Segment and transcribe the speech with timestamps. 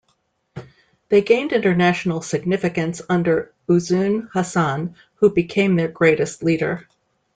[1.09, 6.87] They gained international significance under Uzun Hasan who became their greatest leader.